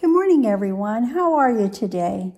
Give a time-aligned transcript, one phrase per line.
[0.00, 1.08] Good morning, everyone.
[1.08, 2.32] How are you today?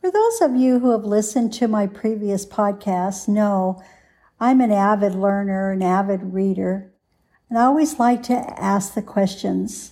[0.00, 3.82] For those of you who have listened to my previous podcasts, know
[4.38, 6.92] I'm an avid learner, an avid reader,
[7.48, 9.90] and I always like to ask the questions.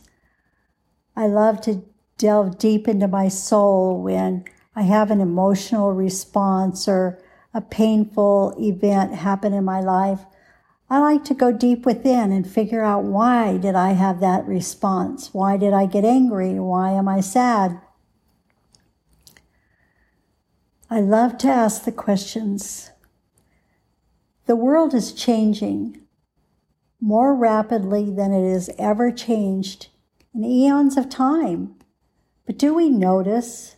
[1.16, 1.82] I love to
[2.18, 4.44] delve deep into my soul when
[4.76, 7.20] I have an emotional response or
[7.52, 10.20] a painful event happen in my life.
[10.90, 15.34] I like to go deep within and figure out why did I have that response?
[15.34, 16.54] Why did I get angry?
[16.58, 17.80] Why am I sad?
[20.90, 22.90] I love to ask the questions.
[24.46, 26.00] The world is changing
[27.00, 29.88] more rapidly than it has ever changed
[30.34, 31.74] in eons of time.
[32.46, 33.76] But do we notice?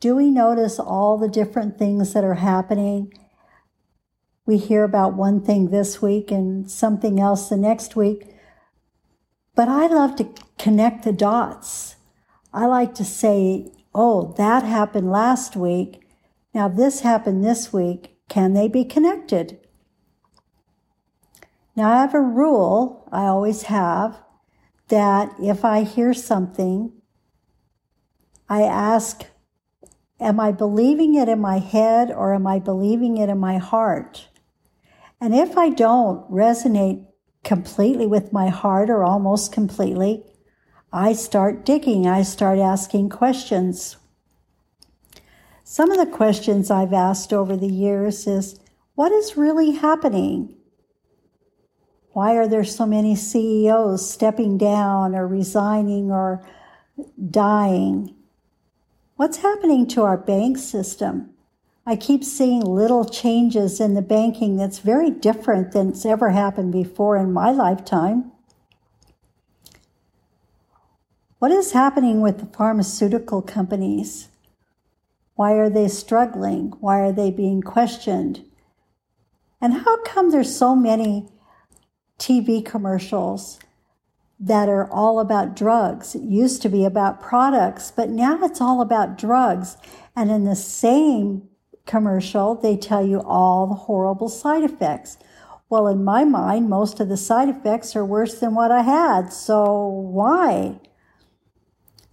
[0.00, 3.12] Do we notice all the different things that are happening?
[4.44, 8.26] We hear about one thing this week and something else the next week.
[9.54, 10.28] But I love to
[10.58, 11.96] connect the dots.
[12.52, 16.02] I like to say, oh, that happened last week.
[16.54, 18.16] Now, this happened this week.
[18.28, 19.58] Can they be connected?
[21.76, 24.20] Now, I have a rule, I always have,
[24.88, 26.92] that if I hear something,
[28.48, 29.24] I ask,
[30.22, 34.28] Am I believing it in my head or am I believing it in my heart?
[35.22, 37.06] And if I don't resonate
[37.44, 40.24] completely with my heart or almost completely,
[40.92, 43.98] I start digging, I start asking questions.
[45.62, 48.58] Some of the questions I've asked over the years is
[48.96, 50.56] what is really happening?
[52.14, 56.44] Why are there so many CEOs stepping down or resigning or
[57.30, 58.12] dying?
[59.14, 61.31] What's happening to our bank system?
[61.84, 66.72] I keep seeing little changes in the banking that's very different than it's ever happened
[66.72, 68.30] before in my lifetime.
[71.40, 74.28] What is happening with the pharmaceutical companies?
[75.34, 76.72] Why are they struggling?
[76.78, 78.44] Why are they being questioned?
[79.60, 81.26] And how come there's so many
[82.16, 83.58] TV commercials
[84.38, 86.14] that are all about drugs?
[86.14, 89.76] It used to be about products, but now it's all about drugs.
[90.14, 91.48] And in the same
[91.86, 95.18] commercial, they tell you all the horrible side effects.
[95.68, 99.32] Well, in my mind, most of the side effects are worse than what I had.
[99.32, 100.80] So why?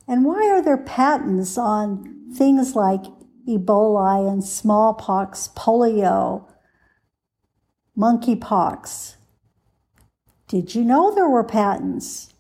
[0.08, 3.04] And why are there patents on things like
[3.50, 6.46] Ebola and smallpox, polio,
[7.98, 9.16] monkeypox.
[10.48, 12.34] Did you know there were patents?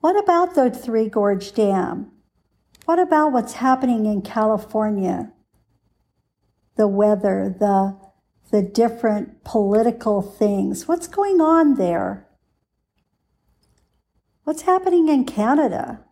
[0.00, 2.10] What about the Three Gorge Dam?
[2.84, 5.32] What about what's happening in California?
[6.76, 7.96] The weather, the,
[8.50, 10.88] the different political things.
[10.88, 12.26] What's going on there?
[14.44, 16.04] What's happening in Canada?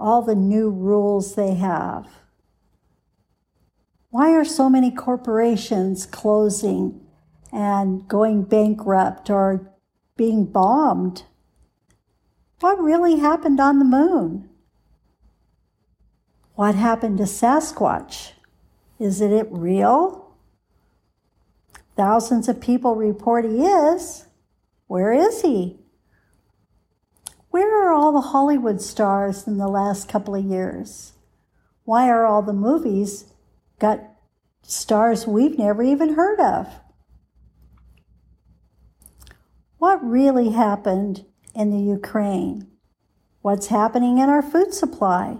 [0.00, 2.08] all the new rules they have.
[4.08, 7.06] Why are so many corporations closing
[7.52, 9.72] and going bankrupt or
[10.16, 11.24] being bombed?
[12.60, 14.48] What really happened on the moon?
[16.54, 18.32] What happened to Sasquatch?
[19.00, 20.36] Is it real?
[21.96, 24.26] Thousands of people report he is.
[24.88, 25.78] Where is he?
[27.48, 31.14] Where are all the Hollywood stars in the last couple of years?
[31.84, 33.24] Why are all the movies
[33.78, 34.00] got
[34.62, 36.68] stars we've never even heard of?
[39.78, 41.24] What really happened
[41.54, 42.66] in the Ukraine?
[43.40, 45.38] What's happening in our food supply?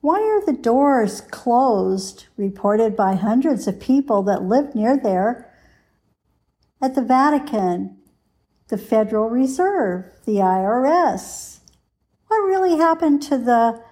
[0.00, 5.52] Why are the doors closed, reported by hundreds of people that live near there,
[6.80, 7.98] at the Vatican,
[8.68, 11.60] the Federal Reserve, the IRS.
[12.26, 13.82] What really happened to the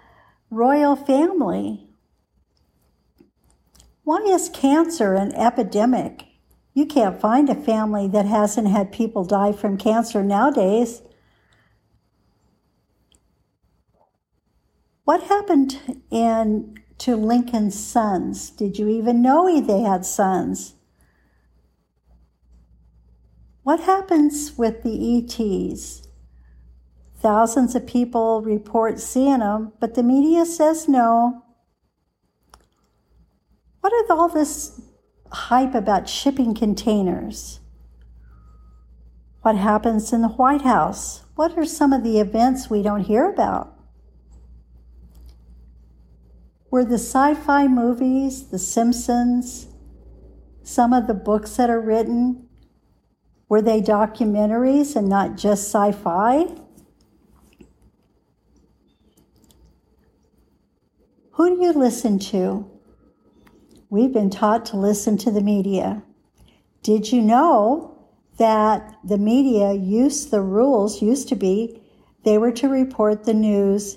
[0.51, 1.89] royal family?
[4.05, 6.25] Why is cancer an epidemic?
[6.75, 11.01] You can't find a family that hasn't had people die from cancer nowadays.
[15.07, 18.51] What happened in to Lincoln's sons?
[18.51, 20.75] Did you even know he, they had sons?
[23.63, 26.09] What happens with the ETs?
[27.21, 31.45] Thousands of people report seeing them, but the media says no.
[33.83, 34.81] What is all this
[35.31, 37.61] hype about shipping containers?
[39.43, 41.23] What happens in the White House?
[41.37, 43.76] What are some of the events we don't hear about?
[46.77, 49.69] were the sci fi movies, The Simpsons,
[50.63, 52.51] some of the books that are written,
[53.49, 56.45] were they documentaries and not just sci fi?
[61.31, 62.71] Who do you listen to?
[63.89, 66.03] We've been taught to listen to the media.
[66.83, 68.07] Did you know
[68.37, 71.81] that the media used the rules used to be
[72.25, 73.97] they were to report the news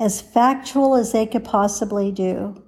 [0.00, 2.64] as factual as they could possibly do.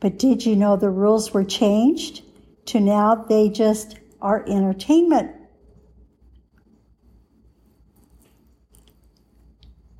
[0.00, 2.22] But did you know the rules were changed
[2.66, 5.36] to now they just are entertainment?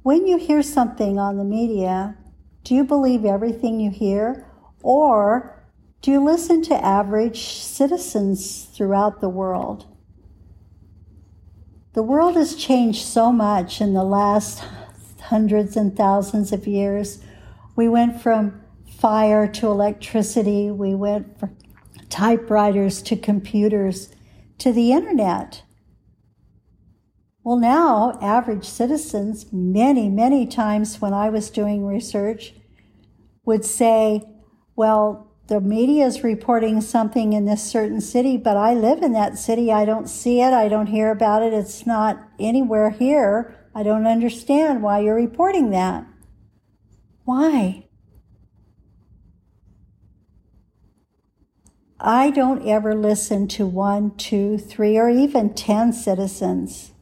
[0.03, 2.17] When you hear something on the media,
[2.65, 4.49] do you believe everything you hear?
[4.83, 5.63] Or
[6.01, 9.87] do you listen to average citizens throughout the world?
[11.93, 14.65] The world has changed so much in the last
[15.33, 17.21] hundreds and thousands of years.
[17.75, 18.61] We went from
[19.01, 21.57] fire to electricity, we went from
[22.11, 24.15] typewriters to computers
[24.59, 25.63] to the internet.
[27.43, 32.53] Well, now, average citizens, many, many times when I was doing research,
[33.47, 34.23] would say,
[34.77, 39.39] well, the media is reporting something in this certain city, but I live in that
[39.39, 39.73] city.
[39.73, 40.53] I don't see it.
[40.53, 41.55] I don't hear about it.
[41.55, 43.62] It's not anywhere here.
[43.75, 46.07] I don't understand why you're reporting that.
[47.25, 47.87] Why?
[51.99, 56.93] I don't ever listen to one, two, three, or even 10 citizens.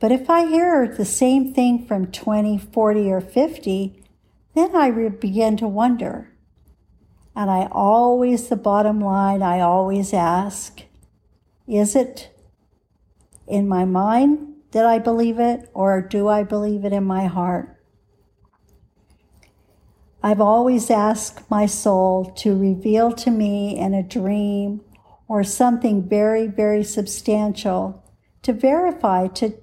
[0.00, 4.02] But if I hear the same thing from 20, 40, or 50,
[4.54, 6.32] then I begin to wonder.
[7.34, 10.82] And I always, the bottom line, I always ask,
[11.68, 12.30] is it
[13.46, 17.80] in my mind that I believe it, or do I believe it in my heart?
[20.22, 24.82] I've always asked my soul to reveal to me in a dream
[25.28, 28.04] or something very, very substantial
[28.42, 29.54] to verify, to,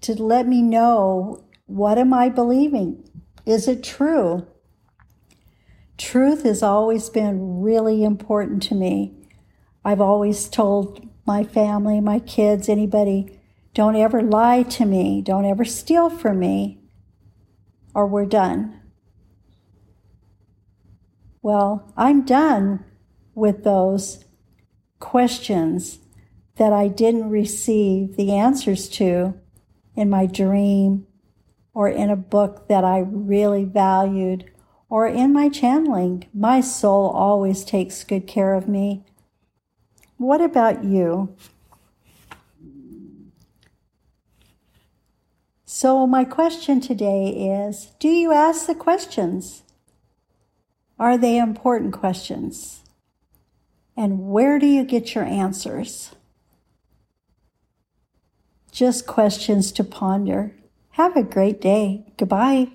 [0.00, 3.06] to let me know what am I believing?
[3.44, 4.46] Is it true?
[5.98, 9.12] Truth has always been really important to me.
[9.84, 13.38] I've always told my family, my kids, anybody,
[13.74, 16.80] don't ever lie to me, don't ever steal from me,
[17.94, 18.80] or we're done.
[21.40, 22.84] Well, I'm done
[23.34, 24.24] with those
[25.00, 25.98] questions
[26.56, 29.34] that I didn't receive the answers to
[29.96, 31.06] in my dream
[31.74, 34.50] or in a book that I really valued
[34.88, 36.28] or in my channeling.
[36.34, 39.04] My soul always takes good care of me.
[40.18, 41.34] What about you?
[45.74, 49.62] So, my question today is Do you ask the questions?
[50.98, 52.82] Are they important questions?
[53.96, 56.14] And where do you get your answers?
[58.70, 60.54] Just questions to ponder.
[60.90, 62.12] Have a great day.
[62.18, 62.68] Goodbye.